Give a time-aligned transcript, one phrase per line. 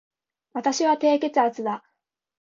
[0.53, 1.83] 私は低血圧だ